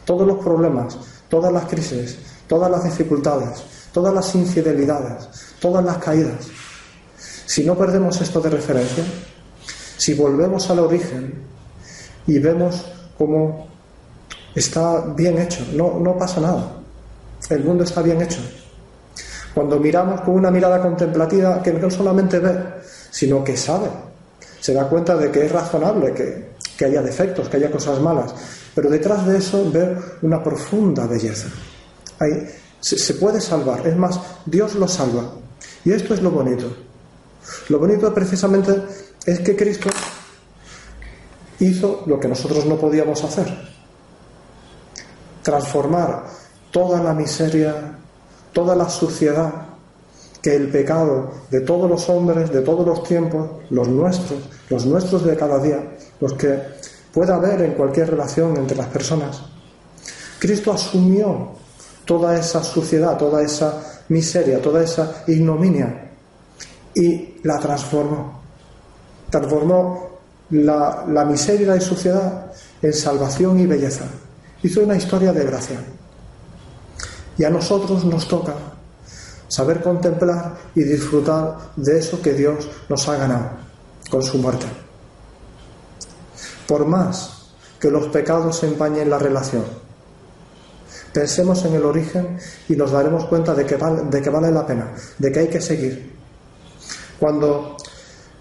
todos 0.06 0.27
los 0.27 0.39
problemas, 0.39 0.98
todas 1.30 1.54
las 1.54 1.65
crisis, 1.65 2.18
todas 2.48 2.72
las 2.72 2.84
dificultades, 2.84 3.63
todas 3.94 4.13
las 4.13 4.34
infidelidades, 4.36 5.27
todas 5.60 5.86
las 5.86 5.98
caídas. 5.98 6.48
Si 7.46 7.63
no 7.63 7.77
perdemos 7.77 8.20
esto 8.22 8.42
de 8.42 8.50
referencia, 8.50 9.04
si 9.98 10.13
volvemos 10.13 10.70
al 10.70 10.80
origen 10.80 11.44
y 12.25 12.39
vemos 12.39 12.86
cómo 13.18 13.68
está 14.56 15.02
bien 15.16 15.38
hecho, 15.38 15.66
no, 15.74 16.18
pasa 16.18 16.40
nada. 16.40 16.72
El 17.50 17.64
mundo 17.64 17.84
está 17.84 18.02
bien 18.02 18.22
hecho. 18.22 18.40
Cuando 19.54 19.80
miramos 19.80 20.22
con 20.22 20.36
una 20.36 20.50
mirada 20.50 20.82
contemplativa 20.82 21.62
que 21.62 21.74
no 21.74 21.90
solamente 21.90 22.40
ve, 22.40 22.58
sino 23.12 23.44
que 23.44 23.56
sabe, 23.56 23.88
se 24.60 24.74
da 24.74 24.88
cuenta 24.88 25.16
de 25.16 25.32
que 25.32 25.46
es 25.46 25.52
razonable 25.52 26.14
que, 26.14 26.86
haya 26.86 27.02
defectos, 27.02 27.48
que 27.48 27.58
haya 27.58 27.72
cosas 27.72 28.00
malas, 28.00 28.34
pero 28.74 28.90
detrás 28.90 29.26
de 29.26 29.38
eso 29.38 29.70
ver 29.72 29.98
una 30.22 30.44
profunda 30.44 31.06
belleza. 31.06 31.48
se, 32.80 33.14
puede 33.16 33.40
salvar, 33.40 33.86
es 33.88 33.96
más, 33.96 34.20
Dios 34.46 34.76
lo 34.76 34.88
salva. 34.88 35.32
Y 35.84 35.92
esto 35.92 36.14
es 36.14 36.22
lo 36.22 36.32
bonito. 36.32 36.76
Lo 37.70 37.80
bonito 37.80 38.14
precisamente 38.14 38.76
es 39.26 39.40
que 39.40 39.56
Cristo 39.56 39.90
hizo 41.60 42.04
lo 42.08 42.20
que 42.20 42.28
nosotros 42.28 42.66
no 42.66 42.78
podíamos 42.78 43.24
hacer. 43.24 43.75
Transformar 45.46 46.25
toda 46.72 47.04
la 47.04 47.14
miseria, 47.14 48.00
toda 48.52 48.75
la 48.75 48.90
suciedad 48.90 49.52
que 50.42 50.56
el 50.56 50.70
pecado 50.70 51.32
de 51.52 51.62
todos 51.62 51.88
los 51.88 52.10
hombres, 52.10 52.52
de 52.52 52.62
todos 52.62 52.86
los 52.86 53.04
tiempos, 53.04 53.50
los 53.70 53.88
nuestros, 53.88 54.40
los 54.70 54.86
nuestros 54.88 55.24
de 55.24 55.36
cada 55.38 55.60
día, 55.60 55.80
los 56.20 56.34
que 56.34 56.60
pueda 57.14 57.36
haber 57.36 57.62
en 57.62 57.74
cualquier 57.74 58.10
relación 58.10 58.58
entre 58.58 58.75
las 58.75 58.88
personas. 58.88 59.42
Cristo 60.40 60.74
asumió 60.74 61.52
toda 62.06 62.38
esa 62.38 62.64
suciedad, 62.64 63.16
toda 63.18 63.44
esa 63.44 64.02
miseria, 64.10 64.62
toda 64.62 64.84
esa 64.84 65.24
ignominia 65.28 66.12
y 66.96 67.36
la 67.44 67.60
transformó. 67.60 68.42
Transformó 69.30 70.10
la, 70.52 71.25
miseria 71.28 71.75
y 71.75 71.82
suciedad 71.82 72.52
en 72.82 72.94
salvación 72.94 73.60
y 73.60 73.66
belleza. 73.66 74.06
Hizo 74.65 74.81
una 74.81 74.95
historia 74.95 75.31
de 75.31 75.45
gracia. 75.45 75.79
Y 77.38 77.43
a 77.43 77.51
nosotros 77.51 78.03
nos 78.03 78.27
toca 78.27 78.55
saber 79.48 79.84
contemplar 79.84 80.55
y 80.74 80.81
disfrutar 80.81 81.55
de 81.75 82.00
eso 82.00 82.19
que 82.19 82.34
Dios 82.34 82.67
nos 82.89 83.07
ha 83.07 83.15
ganado 83.15 83.51
con 84.10 84.24
su 84.24 84.39
muerte. 84.39 84.65
Por 86.67 86.84
más 86.88 87.51
que 87.79 87.91
los 87.91 88.07
pecados 88.07 88.63
empañen 88.63 89.07
la 89.07 89.19
relación, 89.19 89.65
pensemos 91.13 91.63
en 91.65 91.75
el 91.75 91.86
origen 91.86 92.39
y 92.67 92.75
nos 92.75 92.89
daremos 92.89 93.25
cuenta 93.25 93.53
de 93.53 93.67
que, 93.67 93.75
vale, 93.75 94.01
de 94.10 94.19
que 94.19 94.31
vale 94.31 94.50
la 94.50 94.65
pena, 94.65 94.95
de 95.19 95.31
que 95.31 95.39
hay 95.41 95.48
que 95.48 95.62
seguir. 95.62 96.12
Cuando 97.19 97.77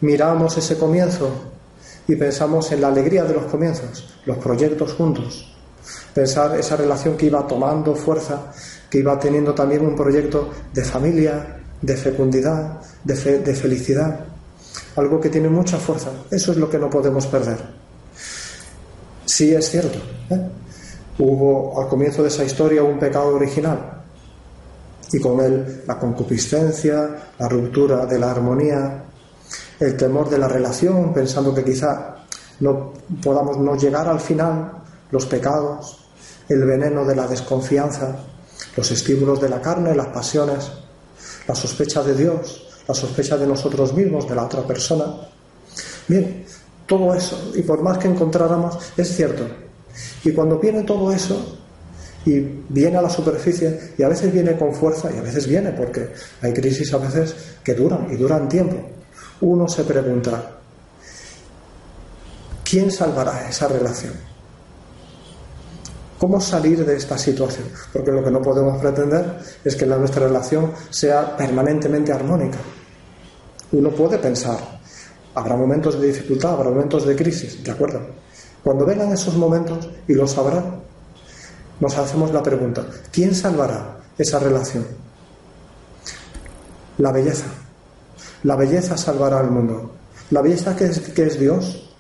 miramos 0.00 0.56
ese 0.56 0.78
comienzo 0.78 1.28
y 2.08 2.16
pensamos 2.16 2.72
en 2.72 2.80
la 2.80 2.88
alegría 2.88 3.24
de 3.24 3.34
los 3.34 3.44
comienzos, 3.44 4.08
los 4.24 4.38
proyectos 4.38 4.94
juntos, 4.94 5.50
pensar 6.14 6.59
esa 6.59 6.76
relación 6.76 7.16
que 7.16 7.26
iba 7.26 7.47
tomando 7.47 7.94
fuerza, 7.94 8.52
que 8.88 8.99
iba 8.99 9.18
teniendo 9.18 9.52
también 9.52 9.85
un 9.85 9.97
proyecto 9.97 10.50
de 10.73 10.85
familia, 10.85 11.61
de 11.83 11.97
fecundidad, 11.97 12.80
de, 13.02 13.16
fe, 13.16 13.38
de 13.40 13.54
felicidad, 13.54 14.21
algo 14.97 15.21
que 15.21 15.28
tiene 15.28 15.49
mucha 15.49 15.76
fuerza. 15.76 16.11
Eso 16.30 16.52
es 16.52 16.59
lo 16.59 16.71
que 16.71 16.78
no 16.78 16.88
podemos 16.88 17.26
perder. 17.26 17.59
Sí 19.25 19.52
es 19.52 19.68
cierto. 19.68 19.99
¿eh? 20.30 20.40
Hubo 21.18 21.80
al 21.80 21.88
comienzo 21.88 22.23
de 22.23 22.28
esa 22.28 22.44
historia 22.44 22.83
un 22.83 22.99
pecado 22.99 23.35
original 23.35 24.02
y 25.12 25.21
con 25.21 25.40
él 25.40 25.83
la 25.87 25.99
concupiscencia, 25.99 27.33
la 27.38 27.49
ruptura 27.49 28.06
de 28.06 28.18
la 28.18 28.30
armonía, 28.30 29.04
el 29.80 29.97
temor 29.97 30.28
de 30.28 30.38
la 30.38 30.49
relación, 30.49 31.12
pensando 31.12 31.54
que 31.54 31.64
quizá 31.64 32.16
no 32.61 32.92
podamos 33.23 33.59
no 33.59 33.76
llegar 33.76 34.09
al 34.09 34.21
final, 34.21 34.73
los 35.11 35.26
pecados, 35.26 36.03
el 36.48 36.64
veneno 36.64 37.04
de 37.04 37.16
la 37.16 37.26
desconfianza, 37.26 38.16
los 38.76 38.90
estímulos 38.90 39.40
de 39.40 39.48
la 39.48 39.60
carne, 39.60 39.94
las 39.94 40.08
pasiones, 40.08 40.70
la 41.46 41.54
sospecha 41.54 42.02
de 42.02 42.14
Dios, 42.14 42.66
la 42.86 42.94
sospecha 42.94 43.36
de 43.36 43.46
nosotros 43.46 43.94
mismos, 43.94 44.28
de 44.28 44.34
la 44.34 44.44
otra 44.44 44.62
persona. 44.62 45.06
Bien, 46.08 46.44
todo 46.86 47.14
eso, 47.14 47.52
y 47.54 47.62
por 47.62 47.82
más 47.82 47.98
que 47.98 48.08
encontráramos, 48.08 48.78
es 48.96 49.16
cierto. 49.16 49.46
Y 50.22 50.32
cuando 50.32 50.58
viene 50.58 50.82
todo 50.82 51.12
eso, 51.12 51.58
y 52.26 52.40
viene 52.68 52.96
a 52.96 53.02
la 53.02 53.10
superficie, 53.10 53.94
y 53.96 54.02
a 54.02 54.08
veces 54.08 54.32
viene 54.32 54.56
con 54.56 54.74
fuerza, 54.74 55.10
y 55.14 55.18
a 55.18 55.22
veces 55.22 55.46
viene 55.46 55.72
porque 55.72 56.10
hay 56.42 56.52
crisis 56.52 56.92
a 56.94 56.98
veces 56.98 57.34
que 57.62 57.74
duran, 57.74 58.08
y 58.10 58.16
duran 58.16 58.48
tiempo, 58.48 58.76
uno 59.40 59.68
se 59.68 59.84
pregunta, 59.84 60.58
¿quién 62.64 62.90
salvará 62.90 63.48
esa 63.48 63.68
relación? 63.68 64.33
¿Cómo 66.24 66.40
salir 66.40 66.86
de 66.86 66.96
esta 66.96 67.18
situación? 67.18 67.66
Porque 67.92 68.10
lo 68.10 68.24
que 68.24 68.30
no 68.30 68.40
podemos 68.40 68.80
pretender 68.80 69.40
es 69.62 69.76
que 69.76 69.84
nuestra 69.84 70.26
relación 70.26 70.72
sea 70.88 71.36
permanentemente 71.36 72.14
armónica. 72.14 72.56
Uno 73.72 73.90
puede 73.90 74.16
pensar, 74.16 74.56
Habrá 75.34 75.54
momentos 75.54 76.00
de 76.00 76.06
dificultad, 76.06 76.52
habrá 76.52 76.70
momentos 76.70 77.04
de 77.04 77.14
crisis, 77.14 77.62
¿de 77.62 77.70
acuerdo? 77.70 78.00
Cuando 78.62 78.86
vengan 78.86 79.12
esos 79.12 79.36
momentos, 79.36 79.90
y 80.08 80.14
lo 80.14 80.26
sabrán, 80.26 80.80
nos 81.78 81.98
hacemos 81.98 82.32
la 82.32 82.42
pregunta, 82.42 82.86
¿quién 83.12 83.34
salvará 83.34 83.98
esa 84.16 84.38
relación? 84.38 84.86
La 86.96 87.12
belleza. 87.12 87.48
La 88.44 88.56
belleza 88.56 88.96
salvará 88.96 89.40
al 89.40 89.50
mundo. 89.50 89.90
La 90.30 90.40
belleza 90.40 90.74
que 90.74 90.86
es, 90.86 91.00
que 91.00 91.26
es 91.26 91.38
Dios 91.38 91.94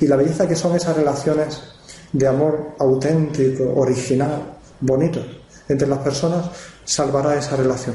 y 0.00 0.06
la 0.06 0.16
belleza 0.16 0.48
que 0.48 0.56
son 0.56 0.74
esas 0.74 0.96
relaciones 0.96 1.75
de 2.16 2.26
amor 2.26 2.74
auténtico, 2.78 3.74
original, 3.76 4.56
bonito 4.80 5.20
entre 5.68 5.86
las 5.86 5.98
personas, 5.98 6.46
salvará 6.84 7.36
esa 7.36 7.56
relación. 7.56 7.94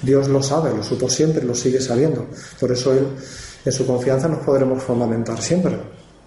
Dios 0.00 0.28
lo 0.28 0.42
sabe, 0.42 0.74
lo 0.74 0.82
supo 0.82 1.10
siempre, 1.10 1.44
lo 1.44 1.54
sigue 1.54 1.80
sabiendo. 1.80 2.26
Por 2.58 2.72
eso 2.72 2.92
Él, 2.92 3.06
en 3.64 3.72
su 3.72 3.86
confianza, 3.86 4.28
nos 4.28 4.40
podremos 4.40 4.82
fundamentar 4.82 5.40
siempre. 5.42 5.76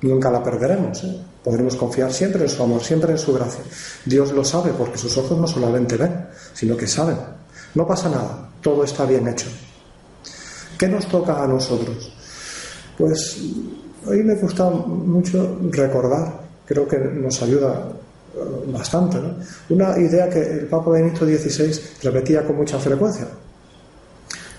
nunca 0.01 0.29
la 0.29 0.43
perderemos. 0.43 1.03
¿eh? 1.05 1.17
Podremos 1.43 1.75
confiar 1.75 2.13
siempre 2.13 2.43
en 2.43 2.49
su 2.49 2.61
amor, 2.61 2.83
siempre 2.83 3.11
en 3.13 3.17
su 3.17 3.33
gracia. 3.33 3.63
Dios 4.05 4.31
lo 4.33 4.43
sabe 4.43 4.73
porque 4.77 4.97
sus 4.97 5.17
ojos 5.17 5.37
no 5.39 5.47
solamente 5.47 5.97
ven, 5.97 6.27
sino 6.53 6.75
que 6.75 6.85
saben. 6.85 7.17
No 7.73 7.87
pasa 7.87 8.09
nada, 8.09 8.49
todo 8.61 8.83
está 8.83 9.05
bien 9.05 9.27
hecho. 9.27 9.47
¿Qué 10.77 10.87
nos 10.87 11.07
toca 11.07 11.41
a 11.41 11.47
nosotros? 11.47 12.11
Pues 12.97 13.37
hoy 14.05 14.23
me 14.23 14.35
gusta 14.35 14.69
mucho 14.69 15.57
recordar, 15.71 16.42
creo 16.65 16.87
que 16.87 16.97
nos 16.97 17.41
ayuda 17.41 17.87
eh, 18.35 18.39
bastante, 18.67 19.17
¿no? 19.19 19.35
una 19.69 19.97
idea 19.97 20.29
que 20.29 20.39
el 20.39 20.65
Papa 20.67 20.91
Benito 20.91 21.25
XVI 21.25 21.79
repetía 22.03 22.43
con 22.43 22.57
mucha 22.57 22.79
frecuencia 22.79 23.27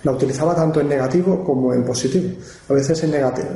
la 0.04 0.12
utilizaba 0.12 0.54
tanto 0.54 0.80
en 0.80 0.88
negativo 0.88 1.42
como 1.42 1.72
en 1.72 1.82
positivo. 1.82 2.30
A 2.68 2.74
veces 2.74 3.02
en 3.04 3.10
negativo. 3.10 3.48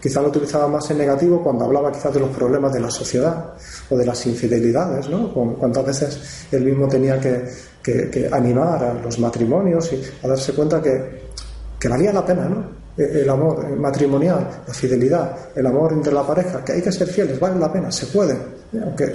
Quizá 0.00 0.22
lo 0.22 0.28
utilizaba 0.28 0.68
más 0.68 0.88
en 0.90 0.98
negativo 0.98 1.42
cuando 1.42 1.64
hablaba 1.64 1.90
quizás 1.90 2.14
de 2.14 2.20
los 2.20 2.30
problemas 2.30 2.72
de 2.72 2.80
la 2.80 2.90
sociedad 2.90 3.54
o 3.90 3.96
de 3.96 4.06
las 4.06 4.24
infidelidades, 4.26 5.08
¿no? 5.08 5.32
Cuántas 5.34 5.84
veces 5.84 6.46
él 6.52 6.64
mismo 6.64 6.88
tenía 6.88 7.20
que, 7.20 7.70
animar 8.30 8.84
a 8.84 8.94
los 8.94 9.18
matrimonios 9.18 9.92
y 9.92 10.00
a 10.24 10.28
darse 10.28 10.52
cuenta 10.52 10.80
que, 10.80 11.30
que 11.78 11.88
valía 11.88 12.12
la 12.12 12.24
pena, 12.24 12.48
¿no? 12.48 12.79
E, 13.00 13.22
el 13.22 13.30
amor 13.30 13.66
matrimonial, 13.78 14.62
la 14.66 14.74
fidelidad, 14.74 15.36
el 15.54 15.66
amor 15.66 15.94
entre 15.94 16.12
la 16.12 16.26
pareja, 16.26 16.62
que 16.62 16.72
hay 16.72 16.82
que 16.82 16.92
ser 16.92 17.08
fieles, 17.08 17.40
vale 17.40 17.58
la 17.58 17.72
pena, 17.72 17.90
se 17.90 18.06
puede, 18.06 18.34
¿eh? 18.34 18.80
aunque 18.84 19.14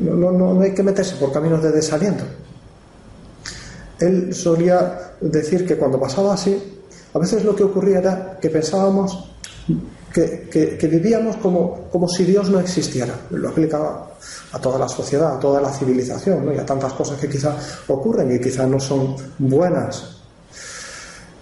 no, 0.00 0.30
no, 0.30 0.52
no 0.52 0.60
hay 0.60 0.74
que 0.74 0.82
meterse 0.82 1.16
por 1.16 1.32
caminos 1.32 1.62
de 1.62 1.72
desaliento. 1.72 2.24
Él 3.98 4.34
solía 4.34 5.14
decir 5.20 5.66
que 5.66 5.76
cuando 5.76 5.98
pasaba 5.98 6.34
así, 6.34 6.80
a 7.14 7.18
veces 7.18 7.44
lo 7.44 7.56
que 7.56 7.62
ocurría 7.62 8.00
era 8.00 8.38
que 8.38 8.50
pensábamos 8.50 9.30
que, 10.12 10.88
vivíamos 10.90 11.36
como, 11.36 11.88
como, 11.90 12.06
si 12.06 12.24
Dios 12.24 12.50
no 12.50 12.60
existiera. 12.60 13.14
Lo 13.30 13.48
aplicaba 13.48 14.10
a 14.52 14.58
toda 14.58 14.78
la 14.78 14.88
sociedad, 14.88 15.36
a 15.36 15.40
toda 15.40 15.60
la 15.60 15.72
civilización 15.72 16.54
y 16.54 16.58
a 16.58 16.66
tantas 16.66 16.92
cosas 16.92 17.18
que 17.18 17.28
quizá 17.28 17.56
ocurren 17.88 18.34
y 18.34 18.38
quizá 18.38 18.66
no 18.66 18.78
son 18.78 19.16
buenas. 19.38 20.21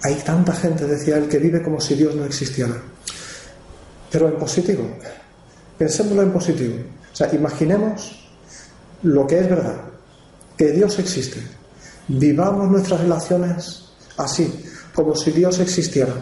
Hay 0.03 0.15
tanta 0.17 0.53
gente, 0.53 0.87
decía 0.87 1.17
él, 1.17 1.29
que 1.29 1.39
vive 1.39 1.63
como 1.63 1.81
si 1.81 1.95
Dios 1.95 2.15
no 2.15 2.25
existiera. 2.25 2.75
Pero 4.11 4.29
en 4.29 4.37
positivo. 4.37 4.89
Pensémoslo 5.77 6.23
en 6.23 6.33
positivo. 6.33 6.75
O 7.13 7.17
sea, 7.17 7.33
imaginemos 7.35 8.29
lo 9.03 9.27
que 9.27 9.41
es 9.41 9.49
verdad, 9.49 9.77
que 10.57 10.73
Dios 10.73 10.99
existe, 10.99 11.41
Vivamos 12.13 12.69
nuestras 12.69 13.03
relaciones 13.03 13.85
así, 14.17 14.65
como 14.93 15.15
si 15.15 15.31
Dios 15.31 15.61
existiera. 15.61 16.13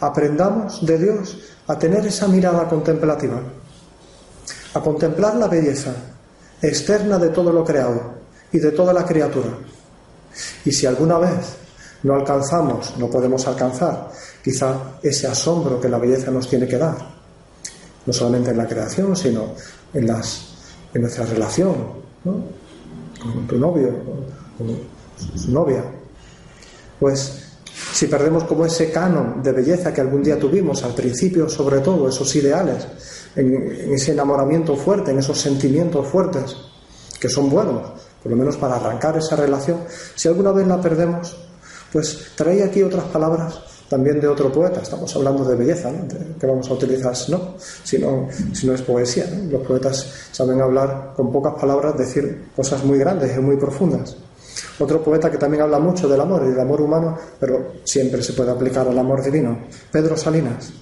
Aprendamos 0.00 0.84
de 0.84 0.98
Dios 0.98 1.38
a 1.68 1.78
tener 1.78 2.04
esa 2.04 2.26
mirada 2.26 2.68
contemplativa, 2.68 3.40
a 4.74 4.80
contemplar 4.80 5.36
la 5.36 5.46
belleza 5.46 5.94
externa 6.60 7.18
de 7.18 7.28
todo 7.28 7.52
lo 7.52 7.64
creado 7.64 8.14
y 8.50 8.58
de 8.58 8.72
toda 8.72 8.92
la 8.92 9.06
criatura. 9.06 9.50
Y 10.64 10.72
si 10.72 10.86
alguna 10.86 11.18
vez 11.18 11.54
no 12.04 12.14
alcanzamos, 12.14 12.96
no 12.98 13.08
podemos 13.08 13.46
alcanzar 13.46 14.10
quizá 14.42 14.98
ese 15.02 15.26
asombro 15.26 15.80
que 15.80 15.88
la 15.88 15.98
belleza 15.98 16.30
nos 16.30 16.48
tiene 16.48 16.68
que 16.68 16.78
dar, 16.78 16.96
no 18.06 18.12
solamente 18.12 18.50
en 18.50 18.58
la 18.58 18.66
creación, 18.66 19.16
sino 19.16 19.54
en, 19.92 20.06
las, 20.06 20.54
en 20.92 21.02
nuestra 21.02 21.24
relación 21.24 21.74
con 22.22 23.46
tu 23.46 23.58
novio, 23.58 23.90
su 25.34 25.50
novia. 25.50 25.82
Pues 27.00 27.44
si 27.92 28.06
perdemos 28.06 28.44
como 28.44 28.66
ese 28.66 28.90
canon 28.90 29.42
de 29.42 29.52
belleza 29.52 29.92
que 29.92 30.00
algún 30.00 30.22
día 30.22 30.38
tuvimos, 30.38 30.84
al 30.84 30.94
principio 30.94 31.48
sobre 31.48 31.80
todo, 31.80 32.08
esos 32.08 32.34
ideales, 32.36 32.86
en, 33.34 33.94
ese 33.94 34.12
enamoramiento 34.12 34.76
fuerte, 34.76 35.10
en 35.10 35.18
esos 35.18 35.38
sentimientos 35.38 36.06
fuertes, 36.06 36.54
que 37.18 37.30
son 37.30 37.48
buenos, 37.48 37.92
por 38.22 38.30
lo 38.30 38.36
menos 38.36 38.58
para 38.58 38.76
arrancar 38.76 39.16
esa 39.16 39.36
relación, 39.36 39.80
si 40.14 40.28
alguna 40.28 40.52
vez 40.52 40.66
la 40.66 40.80
perdemos, 40.80 41.36
pues 41.94 42.32
trae 42.34 42.60
aquí 42.60 42.82
otras 42.82 43.04
palabras 43.04 43.60
también 43.88 44.20
de 44.20 44.26
otro 44.26 44.50
poeta. 44.50 44.80
Estamos 44.80 45.14
hablando 45.14 45.44
de 45.44 45.54
belleza, 45.54 45.92
que 46.40 46.44
vamos 46.44 46.68
a 46.68 46.74
utilizar 46.74 47.14
no, 47.28 47.54
si 47.84 47.98
no, 47.98 48.28
si 48.52 48.66
no 48.66 48.74
es 48.74 48.82
poesía. 48.82 49.26
Los 49.48 49.64
poetas 49.64 50.28
saben 50.32 50.60
hablar 50.60 51.12
con 51.14 51.30
pocas 51.30 51.54
palabras, 51.54 51.96
decir 51.96 52.46
cosas 52.56 52.82
muy 52.82 52.98
grandes 52.98 53.36
y 53.36 53.40
muy 53.40 53.56
profundas. 53.56 54.16
Otro 54.80 55.04
poeta 55.04 55.30
que 55.30 55.38
también 55.38 55.62
habla 55.62 55.78
mucho 55.78 56.08
del 56.08 56.20
amor 56.20 56.42
y 56.44 56.50
del 56.50 56.58
amor 56.58 56.80
humano, 56.80 57.16
pero 57.38 57.74
siempre 57.84 58.24
se 58.24 58.32
puede 58.32 58.50
aplicar 58.50 58.88
al 58.88 58.98
amor 58.98 59.22
divino, 59.22 59.56
Pedro 59.92 60.16
Salinas, 60.16 60.72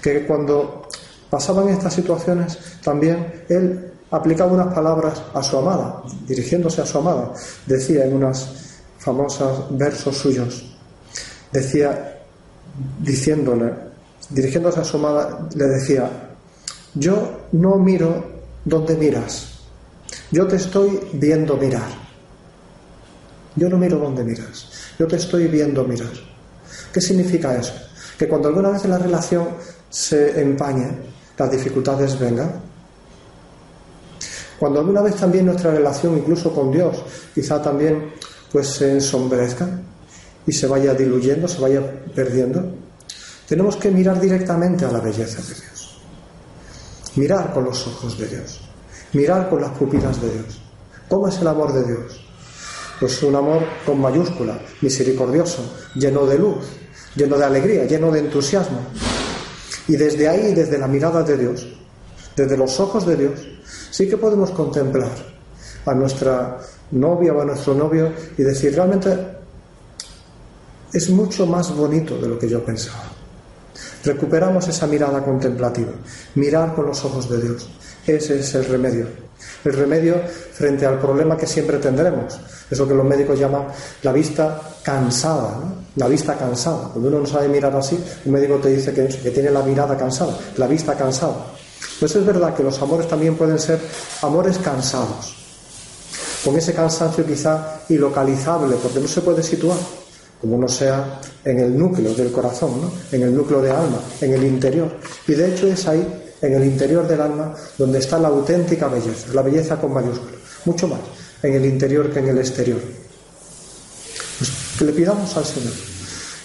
que 0.00 0.26
cuando 0.26 0.88
pasaban 1.28 1.68
estas 1.68 1.92
situaciones 1.92 2.58
también 2.82 3.44
él 3.50 3.92
aplicaba 4.10 4.50
unas 4.50 4.72
palabras 4.72 5.22
a 5.34 5.42
su 5.42 5.58
amada, 5.58 6.02
dirigiéndose 6.26 6.80
a 6.80 6.86
su 6.86 6.96
amada, 6.96 7.34
decía 7.66 8.06
en 8.06 8.14
unos 8.14 8.71
famosos 9.02 9.76
versos 9.76 10.16
suyos, 10.16 10.64
decía, 11.50 12.20
diciéndole, 13.00 13.72
dirigiéndose 14.30 14.80
a 14.80 14.84
su 14.84 14.96
amada, 14.96 15.48
le 15.54 15.64
decía, 15.66 16.08
yo 16.94 17.48
no 17.52 17.76
miro 17.78 18.24
donde 18.64 18.96
miras, 18.96 19.58
yo 20.30 20.46
te 20.46 20.56
estoy 20.56 21.00
viendo 21.14 21.56
mirar. 21.56 22.02
Yo 23.54 23.68
no 23.68 23.76
miro 23.76 23.98
donde 23.98 24.24
miras, 24.24 24.66
yo 24.98 25.06
te 25.06 25.16
estoy 25.16 25.46
viendo 25.46 25.84
mirar. 25.84 26.12
¿Qué 26.92 27.00
significa 27.00 27.54
eso? 27.54 27.74
Que 28.16 28.26
cuando 28.26 28.48
alguna 28.48 28.70
vez 28.70 28.84
la 28.86 28.98
relación 28.98 29.48
se 29.90 30.40
empañe, 30.40 30.88
las 31.36 31.50
dificultades 31.50 32.18
vengan. 32.18 32.50
Cuando 34.58 34.80
alguna 34.80 35.02
vez 35.02 35.16
también 35.16 35.46
nuestra 35.46 35.72
relación, 35.72 36.16
incluso 36.16 36.54
con 36.54 36.70
Dios, 36.70 37.04
quizá 37.34 37.60
también 37.60 38.12
pues 38.52 38.68
se 38.68 38.92
ensombrezca 38.92 39.66
y 40.46 40.52
se 40.52 40.66
vaya 40.66 40.92
diluyendo, 40.92 41.48
se 41.48 41.60
vaya 41.60 41.82
perdiendo, 42.14 42.74
tenemos 43.48 43.76
que 43.76 43.90
mirar 43.90 44.20
directamente 44.20 44.84
a 44.84 44.92
la 44.92 45.00
belleza 45.00 45.40
de 45.40 45.54
Dios. 45.54 46.00
Mirar 47.16 47.52
con 47.52 47.64
los 47.64 47.86
ojos 47.86 48.18
de 48.18 48.28
Dios. 48.28 48.60
Mirar 49.12 49.48
con 49.48 49.60
las 49.60 49.72
pupilas 49.72 50.20
de 50.20 50.30
Dios. 50.30 50.60
¿Cómo 51.08 51.28
es 51.28 51.38
el 51.38 51.46
amor 51.46 51.72
de 51.72 51.84
Dios? 51.84 52.20
Pues 53.00 53.22
un 53.22 53.34
amor 53.34 53.62
con 53.84 54.00
mayúscula, 54.00 54.60
misericordioso, 54.80 55.74
lleno 55.94 56.24
de 56.24 56.38
luz, 56.38 56.64
lleno 57.16 57.36
de 57.36 57.44
alegría, 57.44 57.84
lleno 57.84 58.10
de 58.10 58.20
entusiasmo. 58.20 58.78
Y 59.88 59.96
desde 59.96 60.28
ahí, 60.28 60.54
desde 60.54 60.78
la 60.78 60.86
mirada 60.86 61.22
de 61.22 61.36
Dios, 61.36 61.66
desde 62.36 62.56
los 62.56 62.78
ojos 62.80 63.06
de 63.06 63.16
Dios, 63.16 63.40
sí 63.90 64.08
que 64.08 64.16
podemos 64.16 64.50
contemplar 64.52 65.10
a 65.84 65.94
nuestra 65.94 66.58
novia 66.92 67.32
o 67.32 67.40
a 67.40 67.44
nuestro 67.44 67.74
novio 67.74 68.12
y 68.36 68.42
decir, 68.42 68.74
realmente 68.74 69.16
es 70.92 71.10
mucho 71.10 71.46
más 71.46 71.74
bonito 71.74 72.18
de 72.18 72.28
lo 72.28 72.38
que 72.38 72.48
yo 72.48 72.64
pensaba. 72.64 73.04
Recuperamos 74.04 74.66
esa 74.68 74.86
mirada 74.86 75.22
contemplativa, 75.24 75.92
mirar 76.34 76.74
con 76.74 76.86
los 76.86 77.04
ojos 77.04 77.30
de 77.30 77.40
Dios. 77.40 77.68
Ese 78.06 78.40
es 78.40 78.54
el 78.54 78.64
remedio. 78.64 79.06
El 79.64 79.72
remedio 79.72 80.16
frente 80.52 80.86
al 80.86 80.98
problema 80.98 81.36
que 81.36 81.46
siempre 81.46 81.78
tendremos. 81.78 82.38
Eso 82.70 82.86
que 82.86 82.94
los 82.94 83.06
médicos 83.06 83.38
llaman 83.38 83.66
la 84.02 84.12
vista 84.12 84.60
cansada, 84.82 85.60
la 85.96 86.08
vista 86.08 86.36
cansada. 86.36 86.88
Cuando 86.92 87.08
uno 87.08 87.20
no 87.20 87.26
sabe 87.26 87.48
mirar 87.48 87.74
así, 87.76 87.98
un 88.24 88.32
médico 88.32 88.56
te 88.56 88.70
dice 88.70 88.92
que, 88.92 89.06
que 89.06 89.30
tiene 89.30 89.50
la 89.50 89.62
mirada 89.62 89.96
cansada, 89.96 90.36
la 90.56 90.66
vista 90.66 90.94
cansada. 90.94 91.46
Pues 92.00 92.16
es 92.16 92.26
verdad 92.26 92.54
que 92.54 92.62
los 92.62 92.80
amores 92.82 93.08
también 93.08 93.36
pueden 93.36 93.58
ser 93.58 93.80
amores 94.22 94.58
cansados, 94.58 95.36
con 96.44 96.56
ese 96.56 96.72
cansancio 96.72 97.24
quizá 97.26 97.82
ilocalizable, 97.88 98.76
porque 98.82 99.00
no 99.00 99.08
se 99.08 99.20
puede 99.20 99.42
situar, 99.42 99.78
como 100.40 100.58
no 100.58 100.68
sea 100.68 101.20
en 101.44 101.58
el 101.60 101.78
núcleo 101.78 102.14
del 102.14 102.32
corazón, 102.32 102.80
¿no? 102.80 102.92
en 103.12 103.22
el 103.22 103.34
núcleo 103.34 103.62
de 103.62 103.70
alma, 103.70 103.98
en 104.20 104.32
el 104.32 104.44
interior. 104.44 104.90
Y 105.26 105.32
de 105.32 105.52
hecho 105.52 105.66
es 105.66 105.86
ahí 105.86 106.34
en 106.40 106.54
el 106.54 106.64
interior 106.64 107.06
del 107.06 107.20
alma 107.20 107.54
donde 107.78 108.00
está 108.00 108.18
la 108.18 108.28
auténtica 108.28 108.88
belleza, 108.88 109.32
la 109.32 109.42
belleza 109.42 109.76
con 109.80 109.92
mayúsculas, 109.92 110.40
mucho 110.64 110.88
más 110.88 111.00
en 111.42 111.54
el 111.54 111.64
interior 111.64 112.10
que 112.10 112.20
en 112.20 112.28
el 112.28 112.38
exterior. 112.38 112.80
Pues 114.38 114.50
que 114.78 114.84
le 114.84 114.92
pidamos 114.92 115.36
al 115.36 115.44
Señor. 115.44 115.72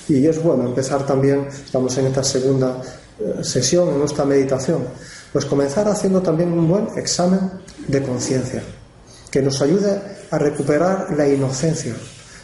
Y 0.10 0.26
es 0.26 0.42
bueno 0.42 0.66
empezar 0.66 1.06
también, 1.06 1.48
estamos 1.48 1.98
en 1.98 2.08
esta 2.08 2.24
segunda 2.24 2.82
eh, 3.20 3.44
sesión, 3.44 3.90
en 3.90 4.00
nuestra 4.00 4.26
meditación, 4.26 4.84
pues 5.34 5.46
comenzar 5.46 5.88
haciendo 5.88 6.22
también 6.22 6.52
un 6.54 6.68
buen 6.68 6.88
examen 6.96 7.40
de 7.88 8.02
conciencia, 8.02 8.64
que 9.38 9.44
nos 9.44 9.62
ayude 9.62 10.02
a 10.32 10.40
recuperar 10.40 11.16
la 11.16 11.28
inocencia, 11.28 11.94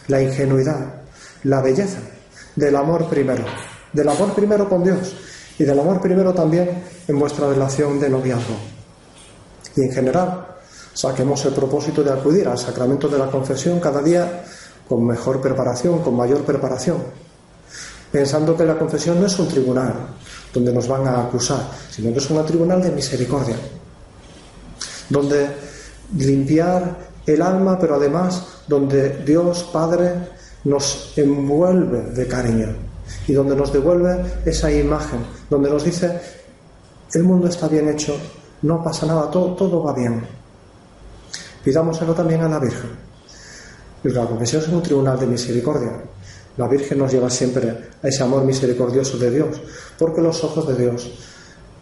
la 0.10 0.22
ingenuidad, 0.22 0.94
la 1.42 1.60
belleza 1.60 1.98
del 2.56 2.76
amor 2.76 3.10
primero, 3.10 3.44
del 3.92 4.08
amor 4.08 4.36
primero 4.36 4.70
con 4.70 4.84
Dios 4.84 5.16
y 5.58 5.64
del 5.64 5.80
amor 5.80 6.00
primero 6.00 6.36
también 6.36 6.84
en 7.08 7.18
vuestra 7.18 7.50
relación 7.50 8.00
de 8.00 8.12
noviazgo. 8.12 8.54
Y 9.76 9.82
en 9.82 9.92
general, 9.92 10.46
saquemos 10.94 11.44
el 11.46 11.54
propósito 11.54 12.04
de 12.04 12.12
acudir 12.12 12.48
al 12.48 12.60
sacramento 12.60 13.08
de 13.08 13.18
la 13.18 13.26
confesión 13.26 13.80
cada 13.80 14.04
día 14.04 14.44
con 14.88 15.04
mejor 15.04 15.42
preparación, 15.42 16.04
con 16.04 16.16
mayor 16.16 16.44
preparación. 16.44 16.98
pensando 18.12 18.56
que 18.56 18.66
la 18.66 18.78
confesión 18.78 19.20
no 19.20 19.26
es 19.26 19.40
un 19.40 19.48
tribunal 19.48 19.96
donde 20.54 20.72
nos 20.72 20.88
van 20.88 21.08
a 21.08 21.24
acusar, 21.24 21.72
sino 21.90 22.14
que 22.14 22.20
es 22.20 22.30
un 22.30 22.46
tribunal 22.46 22.84
de 22.84 22.92
misericordia, 22.92 23.56
donde 25.10 25.73
limpiar 26.18 26.98
el 27.26 27.42
alma, 27.42 27.78
pero 27.80 27.96
además 27.96 28.46
donde 28.68 29.24
Dios 29.26 29.70
Padre 29.72 30.14
nos 30.66 31.14
envuelve 31.18 32.12
de 32.12 32.28
cariño 32.28 32.70
y 33.28 33.34
donde 33.34 33.56
nos 33.56 33.72
devuelve 33.72 34.24
esa 34.46 34.72
imagen, 34.72 35.20
donde 35.50 35.70
nos 35.70 35.84
dice, 35.84 36.20
el 37.14 37.24
mundo 37.24 37.48
está 37.48 37.68
bien 37.68 37.90
hecho, 37.90 38.16
no 38.64 38.84
pasa 38.84 39.06
nada, 39.06 39.30
todo, 39.30 39.56
todo 39.56 39.84
va 39.84 39.94
bien. 39.94 40.22
Pidámoselo 41.64 42.14
también 42.14 42.42
a 42.42 42.50
la 42.50 42.60
Virgen. 42.60 42.90
La 44.04 44.26
confesión 44.26 44.62
es 44.62 44.68
un 44.68 44.84
tribunal 44.84 45.18
de 45.20 45.28
misericordia. 45.28 45.92
La 46.58 46.68
Virgen 46.68 47.00
nos 47.00 47.12
lleva 47.12 47.30
siempre 47.30 47.70
a 48.02 48.08
ese 48.08 48.24
amor 48.24 48.44
misericordioso 48.44 49.18
de 49.18 49.32
Dios, 49.32 49.62
porque 49.98 50.22
los 50.22 50.44
ojos 50.44 50.68
de 50.68 50.76
Dios 50.76 51.10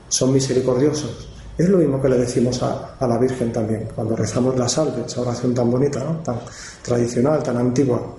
son 0.07 0.33
misericordiosos. 0.33 1.30
Es 1.57 1.69
lo 1.69 1.77
mismo 1.77 2.01
que 2.01 2.09
le 2.09 2.17
decimos 2.17 2.61
a, 2.63 2.95
la 2.99 3.17
Virgen 3.17 3.51
también, 3.51 3.89
cuando 3.93 4.15
rezamos 4.15 4.57
la 4.57 4.67
salve, 4.69 5.03
esa 5.05 5.21
oración 5.21 5.53
tan 5.53 5.69
bonita, 5.69 6.01
tan 6.23 6.39
tradicional, 6.81 7.43
tan 7.43 7.57
antigua. 7.57 8.15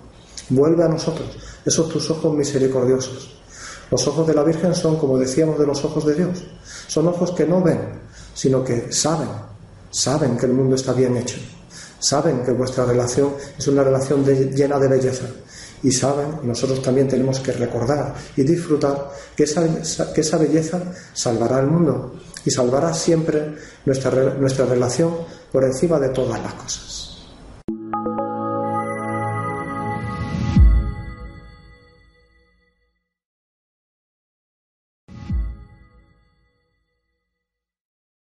Vuelve 0.50 0.84
a 0.84 0.88
nosotros 0.88 1.28
esos 1.64 1.88
tus 1.88 2.10
ojos 2.10 2.34
misericordiosos. 2.34 3.36
Los 3.90 4.06
ojos 4.06 4.26
de 4.26 4.34
la 4.34 4.42
Virgen 4.42 4.74
son, 4.74 4.96
como 4.96 5.18
decíamos, 5.18 5.58
de 5.58 5.66
los 5.66 5.84
ojos 5.84 6.06
de 6.06 6.14
Dios. 6.14 6.44
Son 6.86 7.06
ojos 7.08 7.32
que 7.32 7.46
no 7.46 7.62
ven, 7.62 7.80
sino 8.34 8.64
que 8.64 8.92
saben, 8.92 9.28
saben 9.90 10.36
que 10.36 10.46
el 10.46 10.52
mundo 10.52 10.76
está 10.76 10.92
bien 10.92 11.16
hecho. 11.16 11.38
Saben 11.98 12.42
que 12.42 12.52
vuestra 12.52 12.84
relación 12.84 13.34
es 13.56 13.66
una 13.68 13.84
relación 13.84 14.24
llena 14.24 14.78
de 14.78 14.88
belleza 14.88 15.26
y 15.82 15.90
saben, 15.90 16.38
nosotros 16.44 16.80
también 16.80 17.08
tenemos 17.08 17.40
que 17.40 17.52
recordar 17.52 18.14
y 18.36 18.42
disfrutar 18.42 19.10
que 19.36 19.44
esa, 19.44 20.12
que 20.12 20.20
esa 20.20 20.38
belleza 20.38 20.80
salvará 21.12 21.58
al 21.58 21.66
mundo 21.66 22.14
y 22.44 22.50
salvará 22.50 22.92
siempre 22.92 23.54
nuestra, 23.84 24.34
nuestra 24.34 24.66
relación 24.66 25.14
por 25.50 25.64
encima 25.64 25.98
de 25.98 26.08
todas 26.10 26.40
las 26.40 26.54
cosas. 26.54 27.01